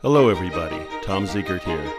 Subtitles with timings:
[0.00, 0.80] Hello, everybody.
[1.02, 1.92] Tom Ziegert here.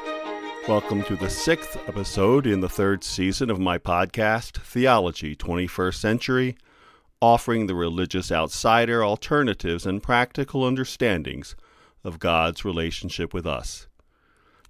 [0.68, 6.58] Welcome to the sixth episode in the third season of my podcast, Theology 21st Century,
[7.22, 11.56] offering the religious outsider alternatives and practical understandings
[12.04, 13.88] of God's relationship with us.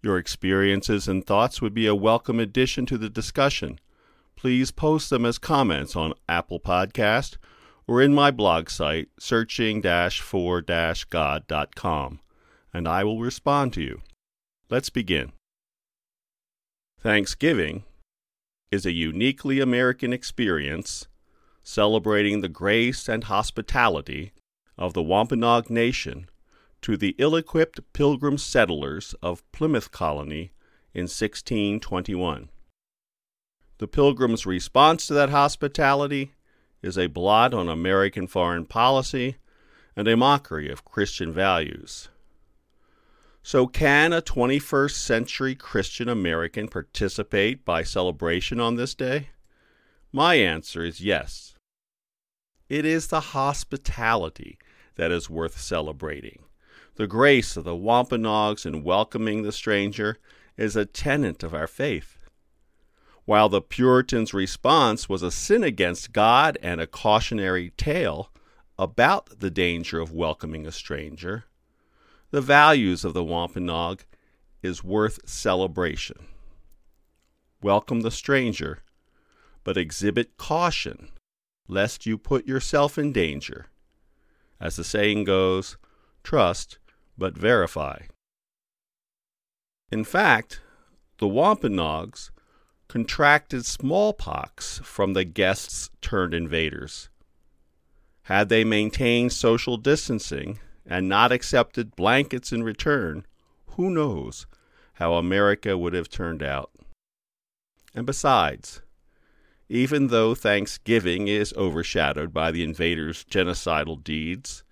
[0.02, 3.80] Your experiences and thoughts would be a welcome addition to the discussion.
[4.40, 7.36] Please post them as comments on Apple Podcast
[7.86, 12.20] or in my blog site, searching-for-god.com
[12.74, 14.02] and I will respond to you.
[14.70, 15.34] Let's begin.
[17.02, 17.84] Thanksgiving
[18.72, 21.10] is a uniquely American experience
[21.64, 24.32] celebrating the grace and hospitality
[24.78, 26.30] of the Wampanoag Nation
[26.82, 30.54] to the ill equipped pilgrim settlers of Plymouth Colony
[30.94, 32.48] in 1621.
[33.80, 36.34] The Pilgrims' response to that hospitality
[36.82, 39.38] is a blot on American foreign policy
[39.96, 42.10] and a mockery of Christian values.
[43.42, 49.30] So, can a 21st century Christian American participate by celebration on this day?
[50.12, 51.56] My answer is yes.
[52.68, 54.60] It is the hospitality
[54.96, 56.44] that is worth celebrating.
[56.96, 60.18] The grace of the Wampanoags in welcoming the stranger
[60.58, 62.19] is a tenet of our faith.
[63.30, 68.32] While the Puritans' response was a sin against God and a cautionary tale
[68.76, 71.44] about the danger of welcoming a stranger,
[72.32, 74.04] the values of the Wampanoag
[74.64, 76.26] is worth celebration.
[77.62, 78.80] Welcome the stranger,
[79.64, 81.12] but exhibit caution
[81.68, 83.68] lest you put yourself in danger.
[84.60, 85.78] As the saying goes,
[86.24, 86.80] trust
[87.16, 88.00] but verify.
[89.92, 90.62] In fact,
[91.20, 92.32] the Wampanoags
[92.90, 97.08] contracted smallpox from the guests turned invaders.
[98.24, 100.60] Had they maintained social distancing,
[100.90, 103.26] and not accepted blankets in return,
[103.76, 104.48] who knows
[104.94, 106.72] how America would have turned out.
[107.94, 108.82] And besides,
[109.70, 114.64] even though Thanksgiving is overshadowed by the invaders' genocidal deeds,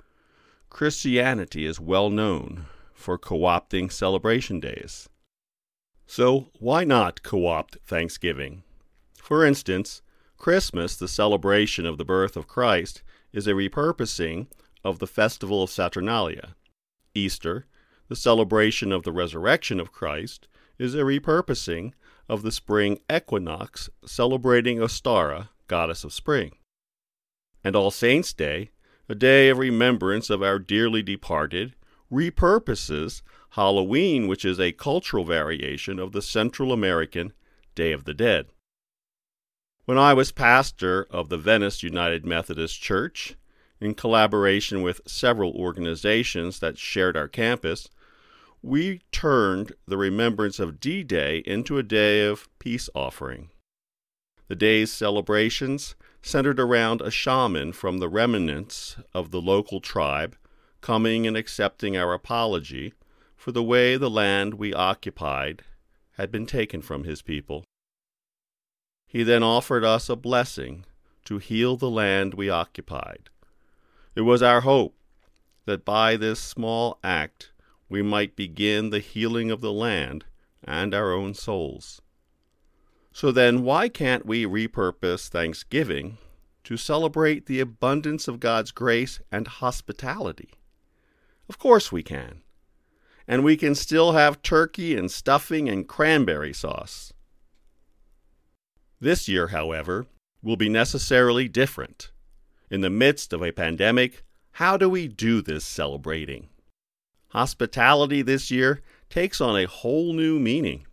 [0.69, 5.07] Christianity is well known for co opting celebration days.
[6.07, 8.63] So, why not co opt Thanksgiving?
[9.21, 10.01] For instance,
[10.37, 13.03] Christmas, the celebration of the birth of Christ,
[13.33, 14.47] is a repurposing
[14.85, 16.55] of the festival of Saturnalia.
[17.13, 17.65] Easter,
[18.07, 20.47] the celebration of the resurrection of Christ,
[20.79, 21.91] is a repurposing
[22.29, 26.51] of the spring equinox celebrating Ostara, goddess of spring.
[27.63, 28.71] And All Saints' Day,
[29.09, 31.75] a day of remembrance of our dearly departed,
[32.11, 37.33] repurposes Halloween, which is a cultural variation of the Central American
[37.75, 38.47] Day of the Dead.
[39.85, 43.35] When I was pastor of the Venice United Methodist Church,
[43.79, 47.87] in collaboration with several organizations that shared our campus,
[48.61, 53.49] we turned the remembrance of D Day into a day of peace offering.
[54.47, 60.35] The day's celebrations centered around a shaman from the remnants of the local tribe
[60.81, 62.93] coming and accepting our apology
[63.35, 65.63] for the way the land we occupied
[66.13, 67.63] had been taken from his people.
[69.05, 70.85] He then offered us a blessing
[71.25, 73.29] to heal the land we occupied
[74.17, 74.95] it was our hope
[75.65, 77.51] that by this small act
[77.87, 80.25] we might begin the healing of the land
[80.63, 82.01] and our own souls.
[83.13, 86.17] So then, why can't we repurpose Thanksgiving
[86.63, 90.49] to celebrate the abundance of God's grace and hospitality?
[91.49, 92.41] Of course we can.
[93.27, 97.13] And we can still have turkey and stuffing and cranberry sauce.
[98.99, 100.07] This year, however,
[100.41, 102.11] will be necessarily different.
[102.69, 106.49] In the midst of a pandemic, how do we do this celebrating?
[107.29, 110.85] Hospitality this year takes on a whole new meaning.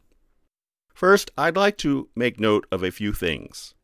[0.93, 3.75] First, I'd like to make note of a few things.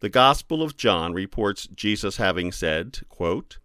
[0.00, 3.58] The Gospel of John reports Jesus having said, quote,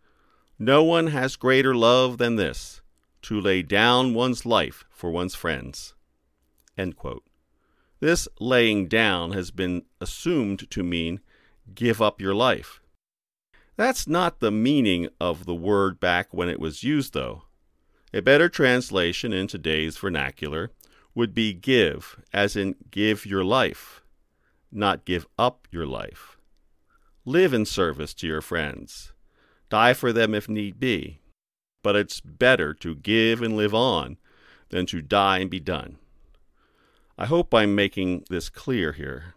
[0.62, 2.82] No one has greater love than this,
[3.22, 5.94] to lay down one's life for one's friends.
[8.02, 11.22] This laying down has been assumed to mean
[11.74, 12.82] give up your life.
[13.78, 17.44] That's not the meaning of the word back when it was used, though.
[18.14, 20.72] A better translation in today's vernacular
[21.16, 24.02] would be give, as in give your life,
[24.72, 26.38] not give up your life.
[27.24, 29.14] Live in service to your friends.
[29.70, 31.20] Die for them if need be.
[31.84, 34.18] But it's better to give and live on
[34.70, 35.98] than to die and be done.
[37.18, 39.34] I hope I'm making this clear here.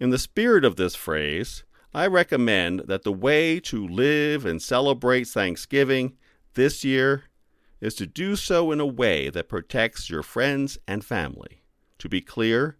[0.00, 5.24] In the spirit of this phrase, I recommend that the way to live and celebrate
[5.24, 6.16] Thanksgiving
[6.54, 7.24] this year
[7.80, 11.62] is to do so in a way that protects your friends and family.
[11.98, 12.76] To be clear,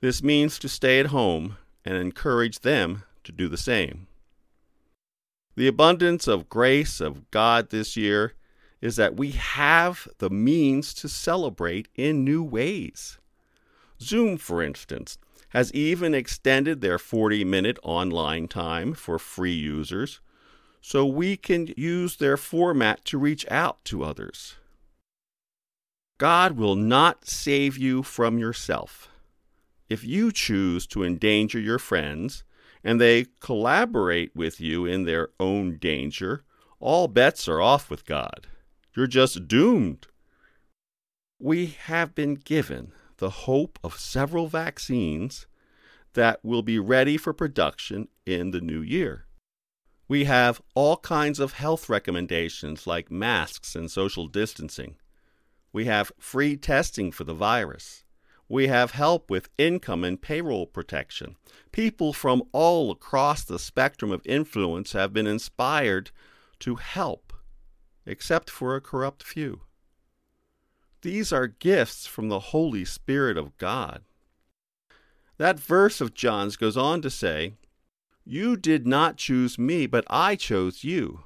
[0.00, 4.08] this means to stay at home and encourage them to do the same.
[5.54, 8.34] The abundance of grace of God this year
[8.80, 13.18] is that we have the means to celebrate in new ways.
[14.00, 15.18] Zoom, for instance,
[15.50, 20.20] has even extended their 40 minute online time for free users
[20.80, 24.56] so we can use their format to reach out to others.
[26.18, 29.10] God will not save you from yourself.
[29.88, 32.42] If you choose to endanger your friends
[32.84, 36.44] and they collaborate with you in their own danger,
[36.80, 38.46] all bets are off with God.
[38.96, 40.08] You're just doomed.
[41.38, 45.46] We have been given the hope of several vaccines
[46.14, 49.26] that will be ready for production in the new year.
[50.08, 54.96] We have all kinds of health recommendations like masks and social distancing.
[55.72, 58.04] We have free testing for the virus.
[58.52, 61.36] We have help with income and payroll protection.
[61.72, 66.10] People from all across the spectrum of influence have been inspired
[66.58, 67.32] to help,
[68.04, 69.62] except for a corrupt few.
[71.00, 74.02] These are gifts from the Holy Spirit of God.
[75.38, 77.54] That verse of John's goes on to say,
[78.22, 81.24] You did not choose me, but I chose you.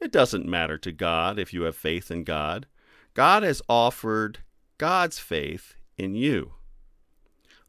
[0.00, 2.66] It doesn't matter to God if you have faith in God.
[3.12, 4.38] God has offered
[4.78, 6.54] God's faith in you.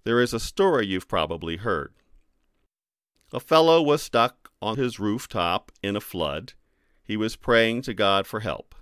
[0.04, 1.94] There is a story you've probably heard.
[3.34, 6.54] A fellow was stuck on his rooftop in a flood.
[7.04, 8.74] He was praying to God for help.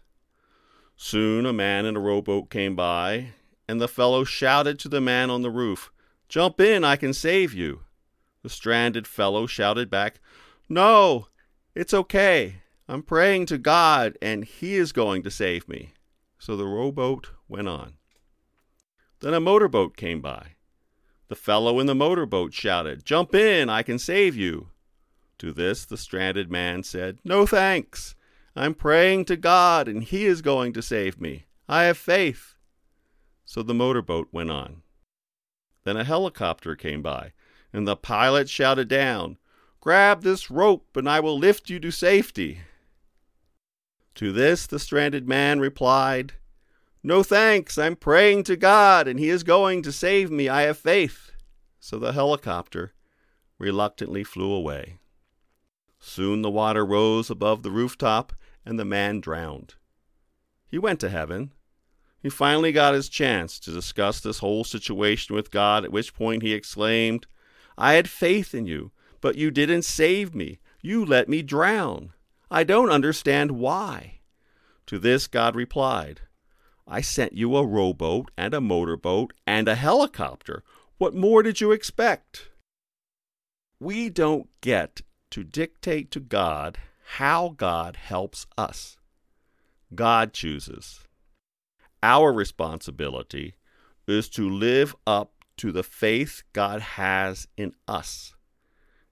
[0.96, 3.34] Soon a man in a rowboat came by,
[3.68, 5.92] and the fellow shouted to the man on the roof,
[6.28, 7.82] Jump in, I can save you.
[8.44, 10.20] The stranded fellow shouted back,
[10.68, 11.28] No,
[11.74, 12.62] it's okay.
[12.88, 15.94] I'm praying to God, and He is going to save me.
[16.38, 17.99] So the rowboat went on.
[19.22, 20.56] Then a motorboat came by.
[21.28, 24.70] The fellow in the motorboat shouted, Jump in, I can save you.
[25.40, 28.16] To this the stranded man said, No thanks.
[28.56, 31.46] I'm praying to God, and He is going to save me.
[31.68, 32.56] I have faith.
[33.46, 34.82] So the motorboat went on.
[35.84, 37.34] Then a helicopter came by,
[37.72, 39.38] and the pilot shouted down,
[39.82, 42.60] Grab this rope, and I will lift you to safety.
[44.16, 46.34] To this the stranded man replied,
[47.04, 47.78] no thanks.
[47.78, 50.50] I'm praying to God, and He is going to save me.
[50.50, 51.32] I have faith.
[51.80, 52.94] So the helicopter
[53.58, 55.00] reluctantly flew away.
[56.00, 58.34] Soon the water rose above the rooftop,
[58.66, 59.76] and the man drowned.
[60.68, 61.54] He went to heaven.
[62.22, 66.44] He finally got his chance to discuss this whole situation with God, at which point
[66.44, 67.26] he exclaimed,
[67.78, 68.92] I had faith in you,
[69.22, 70.60] but you didn't save me.
[70.82, 72.14] You let me drown.
[72.52, 74.20] I don't understand why.
[74.88, 76.22] To this God replied,
[76.92, 80.64] I sent you a rowboat and a motorboat and a helicopter.
[80.98, 82.50] What more did you expect?
[83.80, 86.80] We don't get to dictate to God
[87.18, 88.98] how God helps us.
[89.94, 91.02] God chooses.
[92.02, 93.54] Our responsibility
[94.08, 98.34] is to live up to the faith God has in us.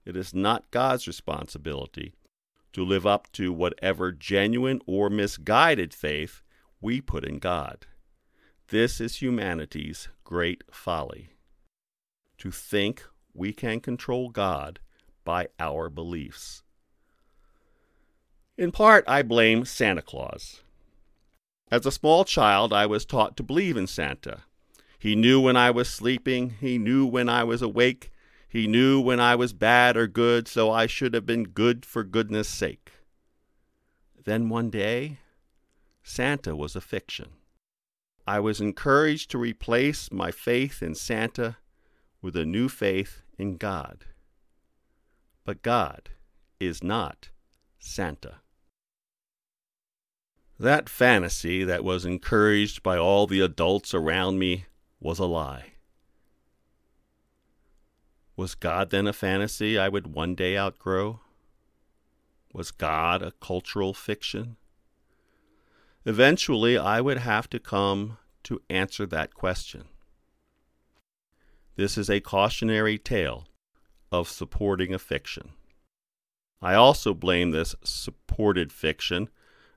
[0.03, 2.15] It is not God's responsibility
[2.73, 6.41] to live up to whatever genuine or misguided faith
[6.81, 7.85] we put in God.
[8.69, 11.29] This is humanity's great folly
[12.37, 13.03] to think
[13.33, 14.79] we can control God
[15.23, 16.63] by our beliefs.
[18.57, 20.63] In part, I blame Santa Claus.
[21.69, 24.43] As a small child, I was taught to believe in Santa.
[24.99, 28.11] He knew when I was sleeping, he knew when I was awake,
[28.49, 32.03] he knew when I was bad or good, so I should have been good for
[32.03, 32.91] goodness sake.
[34.23, 35.19] Then one day,
[36.07, 37.31] Santa was a fiction.
[38.25, 41.57] I was encouraged to replace my faith in Santa
[42.21, 44.05] with a new faith in God.
[45.43, 46.09] But God
[46.61, 47.29] is not
[47.77, 48.35] Santa.
[50.57, 54.65] That fantasy that was encouraged by all the adults around me
[55.01, 55.73] was a lie.
[58.37, 61.19] Was God then a fantasy I would one day outgrow?
[62.53, 64.55] Was God a cultural fiction?
[66.07, 69.89] Eventually, I would have to come to answer that question.
[71.75, 73.45] This is a cautionary tale
[74.09, 75.49] of supporting a fiction.
[76.61, 79.27] I also blame this supported fiction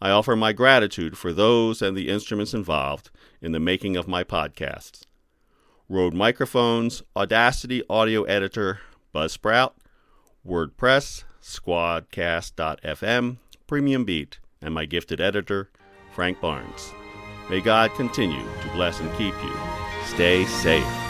[0.00, 4.25] I offer my gratitude for those and the instruments involved in the making of my
[4.25, 5.02] podcasts.
[5.88, 8.80] Rode Microphones, Audacity Audio Editor,
[9.14, 9.75] Buzzsprout,
[10.47, 15.71] WordPress, Squadcast.fm, Premium Beat, and my gifted editor,
[16.12, 16.92] Frank Barnes.
[17.49, 19.57] May God continue to bless and keep you.
[20.05, 21.08] Stay safe.